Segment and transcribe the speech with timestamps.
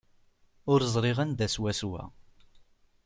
[0.71, 2.03] Ur ẓriɣ anda swaswa.